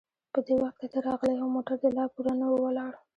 په 0.33 0.39
دې 0.45 0.53
وخت 0.61 0.77
کې 0.81 0.87
ته 0.93 0.99
راغلې 1.07 1.35
او 1.41 1.47
موټر 1.55 1.77
دې 1.81 1.89
لا 1.97 2.05
پوره 2.13 2.33
نه 2.39 2.45
و 2.49 2.53
ولاړ. 2.63 2.91